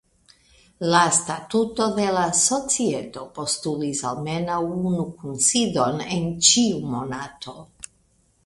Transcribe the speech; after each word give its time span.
La 0.93 1.01
statuto 1.17 1.89
de 1.97 2.07
la 2.15 2.23
societo 2.39 3.27
postulis 3.37 4.03
almenaŭ 4.13 4.59
unu 4.79 5.07
kunsidon 5.21 6.05
en 6.19 6.27
ĉiu 6.49 6.81
monato. 6.97 7.59